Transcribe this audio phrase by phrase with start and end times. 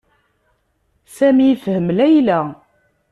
[1.15, 2.39] Sami yefhem Layla.